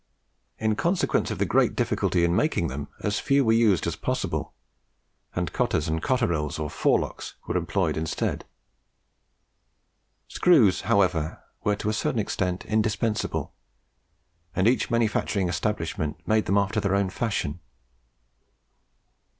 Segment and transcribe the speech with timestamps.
[0.57, 4.55] In consequence of the great difficulty of making them, as few were used as possible;
[5.35, 8.43] and cotters, cotterils, or forelocks, were employed instead.
[10.27, 13.53] Screws, however, were to a certain extent indispensable;
[14.55, 17.59] and each manufacturing establishment made them after their own fashion.